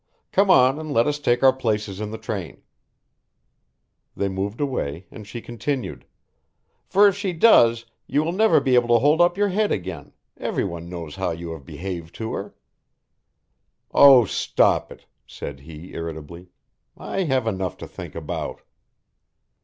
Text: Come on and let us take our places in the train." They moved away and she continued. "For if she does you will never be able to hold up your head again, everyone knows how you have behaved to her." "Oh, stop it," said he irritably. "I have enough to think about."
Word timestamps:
Come 0.31 0.49
on 0.49 0.79
and 0.79 0.91
let 0.91 1.05
us 1.05 1.19
take 1.19 1.43
our 1.43 1.53
places 1.55 2.01
in 2.01 2.09
the 2.09 2.17
train." 2.17 2.63
They 4.17 4.29
moved 4.29 4.59
away 4.59 5.05
and 5.11 5.27
she 5.27 5.41
continued. 5.41 6.05
"For 6.87 7.07
if 7.07 7.15
she 7.15 7.33
does 7.33 7.85
you 8.07 8.23
will 8.23 8.31
never 8.31 8.59
be 8.59 8.73
able 8.73 8.87
to 8.95 8.99
hold 8.99 9.21
up 9.21 9.37
your 9.37 9.49
head 9.49 9.71
again, 9.71 10.11
everyone 10.37 10.89
knows 10.89 11.17
how 11.17 11.29
you 11.29 11.51
have 11.51 11.67
behaved 11.67 12.15
to 12.15 12.33
her." 12.33 12.55
"Oh, 13.91 14.25
stop 14.25 14.91
it," 14.91 15.05
said 15.27 15.59
he 15.59 15.93
irritably. 15.93 16.49
"I 16.97 17.25
have 17.25 17.45
enough 17.45 17.77
to 17.77 17.87
think 17.87 18.15
about." 18.15 18.63